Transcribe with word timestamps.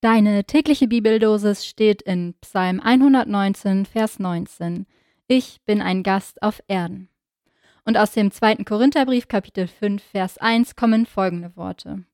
Deine 0.00 0.44
tägliche 0.44 0.86
Bibeldosis 0.86 1.66
steht 1.66 2.02
in 2.02 2.34
Psalm 2.40 2.78
119, 2.78 3.84
Vers 3.84 4.20
19. 4.20 4.86
Ich 5.26 5.60
bin 5.66 5.82
ein 5.82 6.04
Gast 6.04 6.40
auf 6.40 6.62
Erden. 6.68 7.08
Und 7.84 7.98
aus 7.98 8.12
dem 8.12 8.30
zweiten 8.30 8.64
Korintherbrief, 8.64 9.26
Kapitel 9.26 9.66
5, 9.66 10.00
Vers 10.00 10.38
1 10.38 10.76
kommen 10.76 11.04
folgende 11.04 11.56
Worte. 11.56 12.04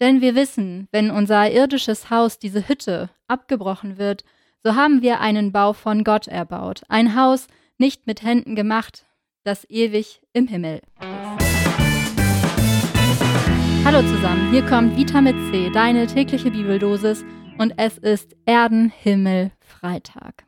Denn 0.00 0.22
wir 0.22 0.34
wissen, 0.36 0.88
wenn 0.90 1.10
unser 1.10 1.50
irdisches 1.50 2.08
Haus, 2.08 2.38
diese 2.38 2.66
Hütte, 2.66 3.10
abgebrochen 3.26 3.98
wird, 3.98 4.24
so 4.62 4.74
haben 4.74 5.02
wir 5.02 5.20
einen 5.20 5.52
Bau 5.52 5.74
von 5.74 6.04
Gott 6.04 6.28
erbaut, 6.28 6.80
ein 6.88 7.14
Haus 7.14 7.46
nicht 7.76 8.06
mit 8.06 8.22
Händen 8.22 8.56
gemacht, 8.56 9.04
das 9.44 9.68
ewig 9.68 10.22
im 10.32 10.48
Himmel 10.48 10.80
ist. 10.80 11.37
Hallo 13.90 14.02
zusammen, 14.02 14.50
hier 14.50 14.66
kommt 14.66 14.98
Vita 14.98 15.22
mit 15.22 15.34
C, 15.50 15.70
deine 15.70 16.06
tägliche 16.06 16.50
Bibeldosis 16.50 17.24
und 17.56 17.72
es 17.78 17.96
ist 17.96 18.36
Erden, 18.44 18.90
Himmel, 18.90 19.50
Freitag. 19.60 20.44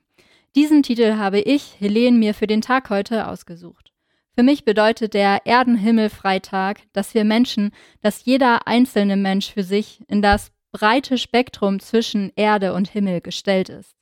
Diesen 0.54 0.82
Titel 0.82 1.14
habe 1.14 1.40
ich, 1.40 1.80
Helene, 1.80 2.18
mir 2.18 2.34
für 2.34 2.46
den 2.46 2.60
Tag 2.60 2.90
heute 2.90 3.28
ausgesucht. 3.28 3.95
Für 4.34 4.42
mich 4.42 4.66
bedeutet 4.66 5.14
der 5.14 5.46
Erden-Himmel-Freitag, 5.46 6.82
dass 6.92 7.14
wir 7.14 7.24
Menschen, 7.24 7.70
dass 8.02 8.26
jeder 8.26 8.66
einzelne 8.66 9.16
Mensch 9.16 9.54
für 9.54 9.62
sich 9.62 10.02
in 10.06 10.20
das 10.20 10.52
breite 10.70 11.16
Spektrum 11.16 11.80
zwischen 11.80 12.32
Erde 12.36 12.74
und 12.74 12.90
Himmel 12.90 13.22
gestellt 13.22 13.70
ist. 13.70 13.96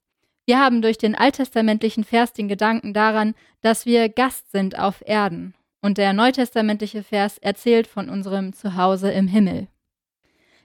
Wir 0.46 0.59
haben 0.59 0.82
durch 0.82 0.98
den 0.98 1.15
alttestamentlichen 1.15 2.02
Vers 2.02 2.32
den 2.32 2.48
Gedanken 2.48 2.93
daran, 2.93 3.37
dass 3.60 3.87
wir 3.87 4.09
Gast 4.09 4.51
sind 4.51 4.77
auf 4.77 5.01
Erden 5.07 5.55
und 5.80 5.98
der 5.98 6.12
neutestamentliche 6.12 7.02
Vers 7.02 7.38
erzählt 7.38 7.87
von 7.87 8.09
unserem 8.09 8.52
Zuhause 8.52 9.10
im 9.10 9.28
Himmel. 9.28 9.68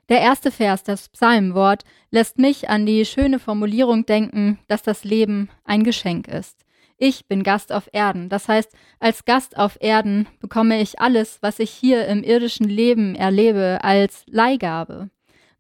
Der 0.10 0.20
erste 0.20 0.52
Vers, 0.52 0.84
das 0.84 1.10
Psalmwort, 1.10 1.84
lässt 2.12 2.38
mich 2.38 2.70
an 2.70 2.86
die 2.86 3.06
schöne 3.06 3.40
Formulierung 3.40 4.06
denken, 4.06 4.60
dass 4.68 4.84
das 4.84 5.04
Leben 5.04 5.50
ein 5.64 5.84
Geschenk 5.84 6.28
ist. 6.28 6.66
Ich 6.98 7.26
bin 7.28 7.44
Gast 7.44 7.72
auf 7.72 7.90
Erden. 7.92 8.30
Das 8.30 8.48
heißt, 8.48 8.72
als 9.00 9.26
Gast 9.26 9.58
auf 9.58 9.78
Erden 9.80 10.28
bekomme 10.40 10.82
ich 10.82 11.00
alles, 11.00 11.40
was 11.42 11.60
ich 11.60 11.72
hier 11.72 12.08
im 12.08 12.24
irdischen 12.24 12.68
Leben 12.68 13.16
erlebe, 13.16 13.80
als 13.82 14.24
Leihgabe. 14.28 15.10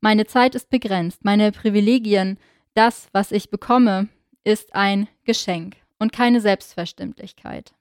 Meine 0.01 0.25
Zeit 0.25 0.55
ist 0.55 0.69
begrenzt, 0.69 1.23
meine 1.23 1.51
Privilegien, 1.51 2.37
das, 2.73 3.07
was 3.13 3.31
ich 3.31 3.49
bekomme, 3.49 4.09
ist 4.43 4.75
ein 4.75 5.07
Geschenk 5.23 5.77
und 5.99 6.11
keine 6.11 6.41
Selbstverständlichkeit. 6.41 7.73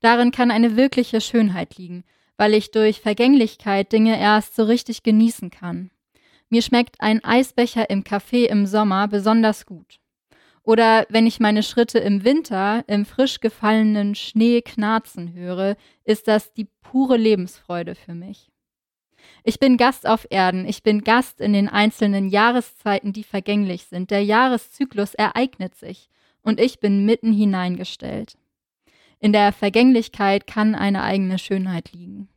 Darin 0.00 0.30
kann 0.30 0.50
eine 0.50 0.76
wirkliche 0.76 1.20
Schönheit 1.20 1.76
liegen, 1.76 2.04
weil 2.36 2.54
ich 2.54 2.70
durch 2.70 3.00
Vergänglichkeit 3.00 3.92
Dinge 3.92 4.18
erst 4.18 4.54
so 4.54 4.64
richtig 4.64 5.02
genießen 5.02 5.50
kann. 5.50 5.90
Mir 6.50 6.62
schmeckt 6.62 7.00
ein 7.00 7.22
Eisbecher 7.24 7.90
im 7.90 8.04
Café 8.04 8.46
im 8.46 8.66
Sommer 8.66 9.08
besonders 9.08 9.66
gut. 9.66 9.98
Oder 10.62 11.06
wenn 11.08 11.26
ich 11.26 11.40
meine 11.40 11.62
Schritte 11.62 11.98
im 11.98 12.24
Winter 12.24 12.84
im 12.86 13.06
frisch 13.06 13.40
gefallenen 13.40 14.14
Schnee 14.14 14.62
knarzen 14.62 15.32
höre, 15.32 15.76
ist 16.04 16.28
das 16.28 16.52
die 16.52 16.68
pure 16.82 17.16
Lebensfreude 17.16 17.94
für 17.94 18.14
mich. 18.14 18.50
Ich 19.44 19.58
bin 19.58 19.76
Gast 19.76 20.06
auf 20.06 20.26
Erden, 20.30 20.66
ich 20.66 20.82
bin 20.82 21.04
Gast 21.04 21.40
in 21.40 21.52
den 21.52 21.68
einzelnen 21.68 22.28
Jahreszeiten, 22.28 23.12
die 23.12 23.24
vergänglich 23.24 23.84
sind. 23.84 24.10
Der 24.10 24.22
Jahreszyklus 24.22 25.14
ereignet 25.14 25.74
sich 25.74 26.08
und 26.42 26.60
ich 26.60 26.80
bin 26.80 27.04
mitten 27.04 27.32
hineingestellt. 27.32 28.36
In 29.20 29.32
der 29.32 29.52
Vergänglichkeit 29.52 30.46
kann 30.46 30.74
eine 30.74 31.02
eigene 31.02 31.38
Schönheit 31.38 31.92
liegen. 31.92 32.28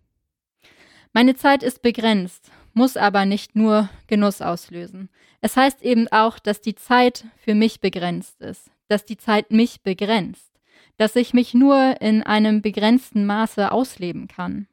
Meine 1.14 1.36
Zeit 1.36 1.62
ist 1.62 1.82
begrenzt, 1.82 2.52
muss 2.74 2.98
aber 2.98 3.26
nicht 3.26 3.56
nur 3.56 3.90
Genuss 4.08 4.42
auslösen. 4.42 5.10
Es 5.42 5.58
heißt 5.58 5.82
eben 5.84 6.08
auch, 6.08 6.40
dass 6.40 6.62
die 6.62 6.76
Zeit 6.76 7.26
für 7.38 7.54
mich 7.54 7.82
begrenzt 7.82 8.42
ist, 8.42 8.72
dass 8.88 9.06
die 9.06 9.18
Zeit 9.18 9.52
mich 9.52 9.82
begrenzt, 9.82 10.60
dass 10.98 11.16
ich 11.16 11.34
mich 11.34 11.54
nur 11.54 12.00
in 12.02 12.24
einem 12.24 12.62
begrenzten 12.62 13.26
Maße 13.26 13.72
ausleben 13.72 14.28
kann. 14.28 14.68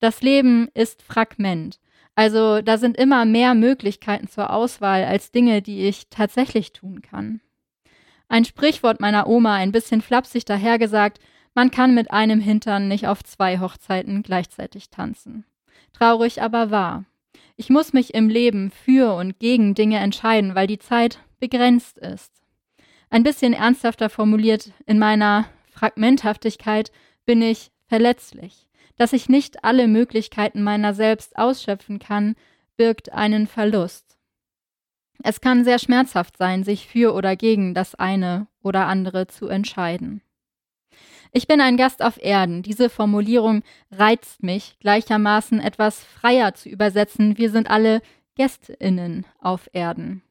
Das 0.00 0.22
Leben 0.22 0.68
ist 0.74 1.02
Fragment, 1.02 1.78
also 2.14 2.60
da 2.60 2.76
sind 2.76 2.96
immer 2.96 3.24
mehr 3.24 3.54
Möglichkeiten 3.54 4.28
zur 4.28 4.50
Auswahl 4.50 5.04
als 5.04 5.30
Dinge, 5.30 5.62
die 5.62 5.86
ich 5.86 6.08
tatsächlich 6.10 6.72
tun 6.72 7.02
kann. 7.02 7.40
Ein 8.30 8.44
Sprichwort 8.44 9.00
meiner 9.00 9.26
Oma, 9.26 9.56
ein 9.56 9.72
bisschen 9.72 10.02
flapsig 10.02 10.44
dahergesagt, 10.44 11.18
man 11.52 11.72
kann 11.72 11.96
mit 11.96 12.12
einem 12.12 12.38
Hintern 12.38 12.86
nicht 12.86 13.08
auf 13.08 13.24
zwei 13.24 13.58
Hochzeiten 13.58 14.22
gleichzeitig 14.22 14.88
tanzen. 14.88 15.44
Traurig 15.92 16.40
aber 16.40 16.70
wahr. 16.70 17.04
Ich 17.56 17.70
muss 17.70 17.92
mich 17.92 18.14
im 18.14 18.28
Leben 18.28 18.70
für 18.70 19.14
und 19.16 19.40
gegen 19.40 19.74
Dinge 19.74 19.98
entscheiden, 19.98 20.54
weil 20.54 20.68
die 20.68 20.78
Zeit 20.78 21.18
begrenzt 21.40 21.98
ist. 21.98 22.30
Ein 23.10 23.24
bisschen 23.24 23.52
ernsthafter 23.52 24.08
formuliert, 24.08 24.70
in 24.86 25.00
meiner 25.00 25.46
Fragmenthaftigkeit 25.72 26.92
bin 27.26 27.42
ich 27.42 27.72
verletzlich. 27.88 28.68
Dass 28.96 29.12
ich 29.12 29.28
nicht 29.28 29.64
alle 29.64 29.88
Möglichkeiten 29.88 30.62
meiner 30.62 30.94
selbst 30.94 31.36
ausschöpfen 31.36 31.98
kann, 31.98 32.36
birgt 32.76 33.12
einen 33.12 33.48
Verlust. 33.48 34.09
Es 35.22 35.40
kann 35.40 35.64
sehr 35.64 35.78
schmerzhaft 35.78 36.36
sein, 36.36 36.64
sich 36.64 36.86
für 36.86 37.14
oder 37.14 37.36
gegen 37.36 37.74
das 37.74 37.94
eine 37.94 38.46
oder 38.62 38.86
andere 38.86 39.26
zu 39.26 39.48
entscheiden. 39.48 40.22
Ich 41.32 41.46
bin 41.46 41.60
ein 41.60 41.76
Gast 41.76 42.02
auf 42.02 42.20
Erden. 42.20 42.62
Diese 42.62 42.90
Formulierung 42.90 43.62
reizt 43.92 44.42
mich, 44.42 44.76
gleichermaßen 44.80 45.60
etwas 45.60 46.02
freier 46.02 46.54
zu 46.54 46.68
übersetzen. 46.68 47.38
Wir 47.38 47.50
sind 47.50 47.70
alle 47.70 48.02
Gästinnen 48.34 49.26
auf 49.40 49.68
Erden. 49.72 50.22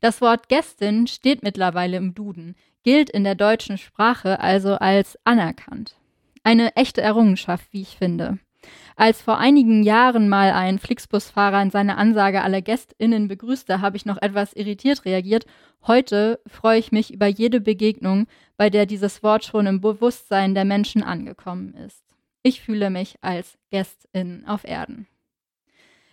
Das 0.00 0.20
Wort 0.20 0.48
Gästin 0.48 1.06
steht 1.06 1.44
mittlerweile 1.44 1.96
im 1.96 2.14
Duden, 2.14 2.56
gilt 2.82 3.08
in 3.08 3.22
der 3.22 3.36
deutschen 3.36 3.78
Sprache 3.78 4.40
also 4.40 4.74
als 4.74 5.16
anerkannt. 5.24 5.96
Eine 6.42 6.74
echte 6.74 7.00
Errungenschaft, 7.00 7.72
wie 7.72 7.82
ich 7.82 7.96
finde. 7.96 8.38
Als 8.96 9.22
vor 9.22 9.38
einigen 9.38 9.82
Jahren 9.82 10.28
mal 10.28 10.52
ein 10.52 10.78
Flixbusfahrer 10.78 11.62
in 11.62 11.70
seiner 11.70 11.98
Ansage 11.98 12.42
alle 12.42 12.62
GästInnen 12.62 13.28
begrüßte, 13.28 13.80
habe 13.80 13.96
ich 13.96 14.06
noch 14.06 14.20
etwas 14.20 14.52
irritiert 14.52 15.04
reagiert. 15.04 15.46
Heute 15.86 16.40
freue 16.46 16.78
ich 16.78 16.92
mich 16.92 17.12
über 17.12 17.26
jede 17.26 17.60
Begegnung, 17.60 18.26
bei 18.56 18.70
der 18.70 18.86
dieses 18.86 19.22
Wort 19.22 19.44
schon 19.44 19.66
im 19.66 19.80
Bewusstsein 19.80 20.54
der 20.54 20.64
Menschen 20.64 21.02
angekommen 21.02 21.74
ist. 21.74 22.04
Ich 22.42 22.60
fühle 22.60 22.90
mich 22.90 23.16
als 23.20 23.58
Gästin 23.70 24.44
auf 24.46 24.64
Erden. 24.64 25.06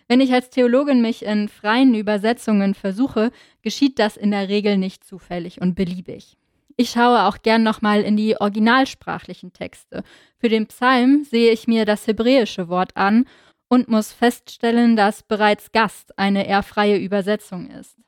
Wenn 0.08 0.20
ich 0.20 0.32
als 0.32 0.50
Theologin 0.50 1.02
mich 1.02 1.24
in 1.24 1.48
freien 1.48 1.94
Übersetzungen 1.94 2.74
versuche, 2.74 3.30
geschieht 3.62 4.00
das 4.00 4.16
in 4.16 4.32
der 4.32 4.48
Regel 4.48 4.76
nicht 4.76 5.04
zufällig 5.04 5.60
und 5.60 5.76
beliebig. 5.76 6.36
Ich 6.80 6.92
schaue 6.92 7.26
auch 7.26 7.42
gern 7.42 7.62
nochmal 7.62 8.00
in 8.00 8.16
die 8.16 8.40
originalsprachlichen 8.40 9.52
Texte. 9.52 10.02
Für 10.38 10.48
den 10.48 10.66
Psalm 10.68 11.24
sehe 11.24 11.52
ich 11.52 11.66
mir 11.66 11.84
das 11.84 12.06
hebräische 12.06 12.70
Wort 12.70 12.96
an 12.96 13.26
und 13.68 13.88
muss 13.88 14.14
feststellen, 14.14 14.96
dass 14.96 15.22
bereits 15.22 15.72
Gast 15.72 16.18
eine 16.18 16.46
eher 16.46 16.62
freie 16.62 16.96
Übersetzung 16.96 17.68
ist. 17.68 17.98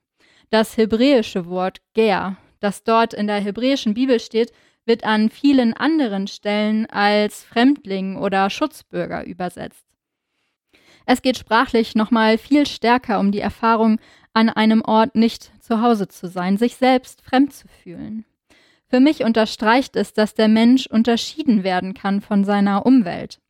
Das 0.49 0.79
hebräische 0.79 1.45
Wort 1.49 1.83
ger, 1.93 2.39
das 2.61 2.83
dort 2.83 3.13
in 3.13 3.27
der 3.27 3.41
hebräischen 3.41 3.93
Bibel 3.93 4.19
steht, 4.19 4.53
wird 4.87 5.05
an 5.05 5.29
vielen 5.29 5.75
anderen 5.75 6.27
Stellen 6.27 6.87
als 6.87 7.45
Fremdling 7.45 8.17
oder 8.17 8.49
Schutzbürger 8.49 9.27
übersetzt. 9.27 9.85
Es 11.05 11.21
geht 11.21 11.37
sprachlich 11.37 11.95
nochmal 11.95 12.39
viel 12.39 12.67
stärker 12.67 13.21
um 13.21 13.33
die 13.33 13.41
Erfahrung, 13.41 14.01
an 14.33 14.49
einem 14.49 14.81
Ort 14.81 15.15
nicht 15.15 15.53
zu 15.63 15.83
Hause 15.83 16.09
zu 16.09 16.27
sein, 16.27 16.57
sich 16.57 16.77
selbst 16.77 17.21
fremd 17.21 17.53
zu 17.53 17.69
fühlen. 17.69 18.25
Für 18.93 19.01
mich 19.01 19.25
unterstreicht 19.25 19.97
es, 19.97 20.13
dass 20.13 20.35
der 20.35 20.49
Mensch 20.49 20.87
unterschieden 20.87 21.65
werden 21.65 21.95
kann 21.95 22.21
von 22.21 22.45
seiner 22.45 22.85
Umwelt. 22.85 23.41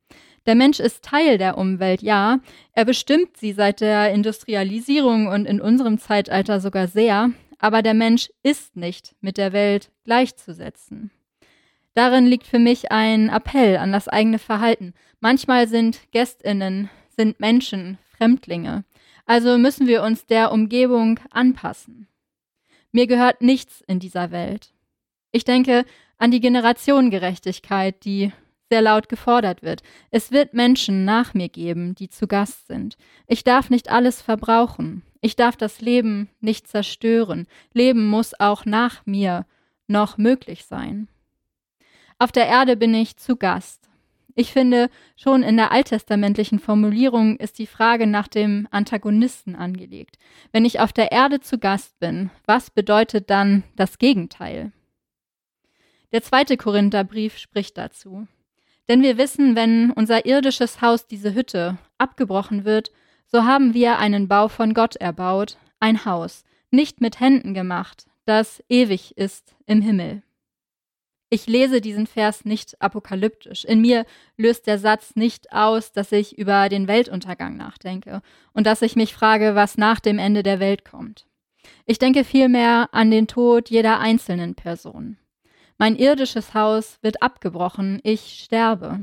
Der 0.46 0.54
Mensch 0.54 0.78
ist 0.78 1.02
Teil 1.02 1.36
der 1.36 1.58
Umwelt, 1.58 2.00
ja, 2.00 2.38
er 2.74 2.84
bestimmt 2.84 3.36
sie 3.36 3.52
seit 3.52 3.80
der 3.80 4.14
Industrialisierung 4.14 5.26
und 5.26 5.46
in 5.46 5.60
unserem 5.60 5.98
Zeitalter 5.98 6.60
sogar 6.60 6.86
sehr, 6.86 7.32
aber 7.58 7.82
der 7.82 7.94
Mensch 7.94 8.30
ist 8.44 8.76
nicht 8.76 9.16
mit 9.20 9.36
der 9.36 9.52
Welt 9.52 9.90
gleichzusetzen. 10.04 11.10
Darin 11.94 12.26
liegt 12.26 12.46
für 12.46 12.60
mich 12.60 12.92
ein 12.92 13.28
Appell 13.28 13.78
an 13.78 13.90
das 13.90 14.06
eigene 14.06 14.38
Verhalten. 14.38 14.94
Manchmal 15.18 15.66
sind 15.66 16.12
Gästinnen, 16.12 16.88
sind 17.16 17.40
Menschen, 17.40 17.98
Fremdlinge. 18.16 18.84
Also 19.26 19.58
müssen 19.58 19.88
wir 19.88 20.04
uns 20.04 20.24
der 20.24 20.52
Umgebung 20.52 21.18
anpassen. 21.32 22.06
Mir 22.92 23.08
gehört 23.08 23.42
nichts 23.42 23.82
in 23.88 23.98
dieser 23.98 24.30
Welt. 24.30 24.72
Ich 25.32 25.44
denke 25.44 25.84
an 26.18 26.30
die 26.30 26.40
Generationengerechtigkeit, 26.40 28.04
die 28.04 28.32
sehr 28.70 28.82
laut 28.82 29.08
gefordert 29.08 29.62
wird. 29.62 29.82
Es 30.10 30.30
wird 30.30 30.54
Menschen 30.54 31.04
nach 31.04 31.34
mir 31.34 31.48
geben, 31.48 31.94
die 31.94 32.08
zu 32.08 32.26
Gast 32.26 32.68
sind. 32.68 32.96
Ich 33.26 33.44
darf 33.44 33.68
nicht 33.68 33.90
alles 33.90 34.22
verbrauchen. 34.22 35.02
Ich 35.20 35.36
darf 35.36 35.56
das 35.56 35.80
Leben 35.80 36.30
nicht 36.40 36.68
zerstören. 36.68 37.46
Leben 37.74 38.08
muss 38.08 38.38
auch 38.38 38.64
nach 38.64 39.04
mir 39.04 39.46
noch 39.88 40.16
möglich 40.16 40.64
sein. 40.64 41.08
Auf 42.18 42.32
der 42.32 42.46
Erde 42.46 42.76
bin 42.76 42.94
ich 42.94 43.16
zu 43.16 43.36
Gast. 43.36 43.90
Ich 44.34 44.52
finde, 44.52 44.88
schon 45.16 45.42
in 45.42 45.56
der 45.58 45.72
alttestamentlichen 45.72 46.58
Formulierung 46.58 47.36
ist 47.36 47.58
die 47.58 47.66
Frage 47.66 48.06
nach 48.06 48.28
dem 48.28 48.66
Antagonisten 48.70 49.54
angelegt. 49.54 50.16
Wenn 50.52 50.64
ich 50.64 50.80
auf 50.80 50.92
der 50.92 51.12
Erde 51.12 51.40
zu 51.40 51.58
Gast 51.58 51.98
bin, 52.00 52.30
was 52.46 52.70
bedeutet 52.70 53.28
dann 53.28 53.64
das 53.76 53.98
Gegenteil? 53.98 54.72
Der 56.12 56.22
zweite 56.22 56.56
Korintherbrief 56.56 57.38
spricht 57.38 57.78
dazu. 57.78 58.26
Denn 58.88 59.02
wir 59.02 59.16
wissen, 59.16 59.56
wenn 59.56 59.90
unser 59.90 60.26
irdisches 60.26 60.82
Haus, 60.82 61.06
diese 61.06 61.34
Hütte, 61.34 61.78
abgebrochen 61.98 62.64
wird, 62.64 62.92
so 63.26 63.44
haben 63.44 63.72
wir 63.72 63.98
einen 63.98 64.28
Bau 64.28 64.48
von 64.48 64.74
Gott 64.74 64.96
erbaut, 64.96 65.56
ein 65.80 66.04
Haus, 66.04 66.44
nicht 66.70 67.00
mit 67.00 67.20
Händen 67.20 67.54
gemacht, 67.54 68.06
das 68.26 68.62
ewig 68.68 69.16
ist 69.16 69.54
im 69.66 69.80
Himmel. 69.80 70.22
Ich 71.30 71.46
lese 71.46 71.80
diesen 71.80 72.06
Vers 72.06 72.44
nicht 72.44 72.80
apokalyptisch. 72.82 73.64
In 73.64 73.80
mir 73.80 74.04
löst 74.36 74.66
der 74.66 74.78
Satz 74.78 75.16
nicht 75.16 75.50
aus, 75.50 75.92
dass 75.92 76.12
ich 76.12 76.36
über 76.36 76.68
den 76.68 76.88
Weltuntergang 76.88 77.56
nachdenke 77.56 78.20
und 78.52 78.66
dass 78.66 78.82
ich 78.82 78.96
mich 78.96 79.14
frage, 79.14 79.54
was 79.54 79.78
nach 79.78 79.98
dem 79.98 80.18
Ende 80.18 80.42
der 80.42 80.60
Welt 80.60 80.84
kommt. 80.84 81.26
Ich 81.86 81.98
denke 81.98 82.24
vielmehr 82.24 82.90
an 82.92 83.10
den 83.10 83.28
Tod 83.28 83.70
jeder 83.70 83.98
einzelnen 83.98 84.54
Person. 84.54 85.16
Mein 85.82 85.96
irdisches 85.96 86.54
Haus 86.54 86.98
wird 87.02 87.22
abgebrochen, 87.22 87.98
ich 88.04 88.44
sterbe. 88.44 89.00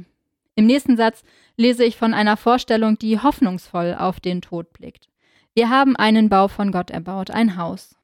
Im 0.55 0.65
nächsten 0.65 0.95
Satz 0.95 1.25
lese 1.57 1.83
ich 1.83 1.97
von 1.97 2.13
einer 2.13 2.37
Vorstellung, 2.37 2.97
die 2.97 3.19
hoffnungsvoll 3.19 3.97
auf 3.99 4.21
den 4.21 4.41
Tod 4.41 4.71
blickt. 4.71 5.09
Wir 5.53 5.69
haben 5.69 5.97
einen 5.97 6.29
Bau 6.29 6.47
von 6.47 6.71
Gott 6.71 6.89
erbaut, 6.89 7.31
ein 7.31 7.57
Haus. 7.57 7.97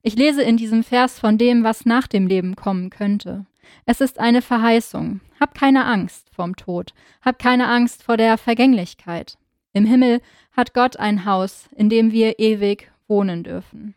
Ich 0.00 0.16
lese 0.16 0.40
in 0.42 0.56
diesem 0.56 0.84
Vers 0.84 1.18
von 1.18 1.36
dem, 1.36 1.64
was 1.64 1.84
nach 1.84 2.06
dem 2.06 2.26
Leben 2.26 2.56
kommen 2.56 2.88
könnte. 2.88 3.44
Es 3.84 4.00
ist 4.00 4.18
eine 4.18 4.40
Verheißung. 4.40 5.20
Hab 5.38 5.52
keine 5.52 5.84
Angst 5.84 6.30
vorm 6.34 6.56
Tod. 6.56 6.94
Hab 7.20 7.38
keine 7.38 7.68
Angst 7.68 8.02
vor 8.02 8.16
der 8.16 8.38
Vergänglichkeit. 8.38 9.36
Im 9.74 9.84
Himmel 9.84 10.22
hat 10.52 10.72
Gott 10.72 10.96
ein 10.96 11.26
Haus, 11.26 11.68
in 11.76 11.90
dem 11.90 12.10
wir 12.10 12.38
ewig 12.38 12.90
wohnen 13.06 13.44
dürfen. 13.44 13.94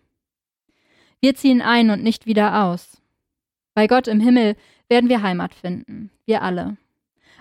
Wir 1.21 1.33
ziehen 1.33 1.61
ein 1.61 1.91
und 1.91 2.03
nicht 2.03 2.25
wieder 2.25 2.65
aus. 2.65 3.01
Bei 3.77 3.85
Gott 3.85 4.07
im 4.07 4.19
Himmel 4.19 4.55
werden 4.89 5.07
wir 5.07 5.21
Heimat 5.21 5.53
finden, 5.53 6.09
wir 6.25 6.41
alle. 6.41 6.77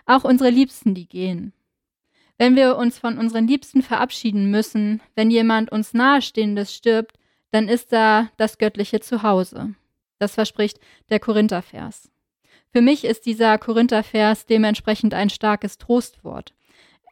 Auch 0.05 0.23
unsere 0.23 0.51
Liebsten, 0.51 0.95
die 0.95 1.09
gehen. 1.09 1.55
Wenn 2.37 2.57
wir 2.57 2.77
uns 2.77 2.99
von 2.99 3.17
unseren 3.17 3.47
Liebsten 3.49 3.81
verabschieden 3.81 4.51
müssen, 4.51 5.01
wenn 5.15 5.31
jemand 5.31 5.73
uns 5.73 5.95
Nahestehendes 5.95 6.75
stirbt, 6.75 7.19
dann 7.53 7.69
ist 7.69 7.91
da 7.91 8.29
das 8.37 8.59
göttliche 8.59 9.01
Zuhause. 9.01 9.77
Das 10.19 10.35
verspricht 10.35 10.79
der 11.09 11.21
Korinthervers. 11.21 12.11
Für 12.71 12.83
mich 12.83 13.07
ist 13.07 13.25
dieser 13.25 13.57
Korinthervers 13.57 14.45
dementsprechend 14.45 15.15
ein 15.15 15.31
starkes 15.31 15.79
Trostwort. 15.79 16.53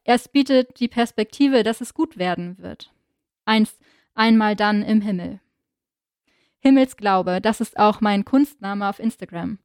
Es 0.05 0.29
bietet 0.29 0.81
die 0.81 0.89
Perspektive, 0.89 1.63
dass 1.63 1.81
es 1.81 1.95
gut 1.95 2.19
werden 2.19 2.59
wird. 2.59 2.93
Einst 3.47 3.79
einmal 4.15 4.55
dann 4.55 4.83
im 4.83 5.01
Himmel. 5.01 5.41
Himmelsglaube, 6.65 7.41
das 7.43 7.61
ist 7.61 7.79
auch 7.79 8.01
mein 8.01 8.25
Kunstname 8.25 8.89
auf 8.89 8.99
Instagram. 8.99 9.59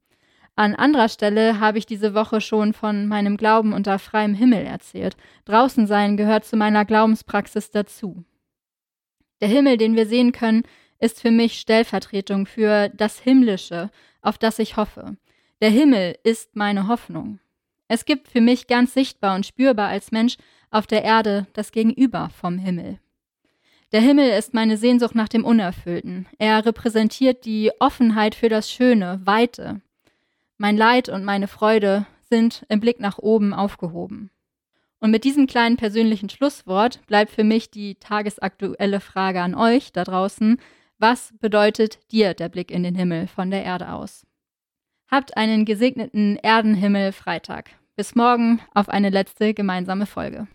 An 0.54 0.74
anderer 0.74 1.08
Stelle 1.08 1.58
habe 1.58 1.78
ich 1.78 1.86
diese 1.86 2.12
Woche 2.12 2.42
schon 2.42 2.74
von 2.74 3.06
meinem 3.06 3.38
Glauben 3.38 3.72
unter 3.72 3.98
freiem 3.98 4.34
Himmel 4.34 4.66
erzählt. 4.66 5.16
Draußen 5.46 5.86
sein 5.86 6.18
gehört 6.18 6.44
zu 6.44 6.56
meiner 6.56 6.84
Glaubenspraxis 6.84 7.70
dazu. 7.70 8.24
Der 9.40 9.48
Himmel, 9.48 9.78
den 9.78 9.96
wir 9.96 10.06
sehen 10.06 10.32
können, 10.32 10.64
ist 10.98 11.22
für 11.22 11.30
mich 11.30 11.58
Stellvertretung 11.58 12.44
für 12.44 12.90
das 12.90 13.18
Himmlische, 13.18 13.90
auf 14.20 14.36
das 14.36 14.58
ich 14.58 14.76
hoffe. 14.76 15.16
Der 15.62 15.70
Himmel 15.70 16.18
ist 16.24 16.54
meine 16.54 16.88
Hoffnung. 16.88 17.38
Es 17.88 18.04
gibt 18.04 18.28
für 18.28 18.42
mich 18.42 18.66
ganz 18.66 18.92
sichtbar 18.92 19.34
und 19.34 19.46
spürbar 19.46 19.88
als 19.88 20.12
Mensch 20.12 20.36
auf 20.70 20.86
der 20.86 21.02
Erde 21.02 21.46
das 21.54 21.72
Gegenüber 21.72 22.28
vom 22.38 22.58
Himmel. 22.58 23.00
Der 23.92 24.00
Himmel 24.00 24.30
ist 24.30 24.54
meine 24.54 24.76
Sehnsucht 24.76 25.16
nach 25.16 25.28
dem 25.28 25.44
Unerfüllten. 25.44 26.26
Er 26.38 26.64
repräsentiert 26.64 27.44
die 27.44 27.72
Offenheit 27.80 28.36
für 28.36 28.48
das 28.48 28.70
Schöne, 28.70 29.20
Weite. 29.24 29.80
Mein 30.58 30.76
Leid 30.76 31.08
und 31.08 31.24
meine 31.24 31.48
Freude 31.48 32.06
sind 32.28 32.64
im 32.68 32.78
Blick 32.78 33.00
nach 33.00 33.18
oben 33.18 33.52
aufgehoben. 33.52 34.30
Und 35.00 35.10
mit 35.10 35.24
diesem 35.24 35.46
kleinen 35.46 35.76
persönlichen 35.76 36.28
Schlusswort 36.28 37.04
bleibt 37.06 37.32
für 37.32 37.42
mich 37.42 37.70
die 37.70 37.96
tagesaktuelle 37.96 39.00
Frage 39.00 39.40
an 39.40 39.54
euch 39.56 39.92
da 39.92 40.04
draußen. 40.04 40.60
Was 40.98 41.32
bedeutet 41.40 41.98
dir 42.12 42.34
der 42.34 42.48
Blick 42.48 42.70
in 42.70 42.84
den 42.84 42.94
Himmel 42.94 43.26
von 43.26 43.50
der 43.50 43.64
Erde 43.64 43.92
aus? 43.92 44.24
Habt 45.08 45.36
einen 45.36 45.64
gesegneten 45.64 46.36
Erdenhimmel 46.36 47.10
Freitag. 47.12 47.70
Bis 47.96 48.14
morgen 48.14 48.60
auf 48.72 48.88
eine 48.88 49.10
letzte 49.10 49.52
gemeinsame 49.52 50.06
Folge. 50.06 50.46